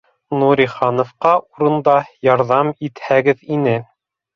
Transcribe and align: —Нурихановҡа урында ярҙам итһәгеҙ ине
—Нурихановҡа 0.43 1.35
урында 1.59 1.97
ярҙам 2.31 2.77
итһәгеҙ 2.91 3.51
ине 3.61 3.81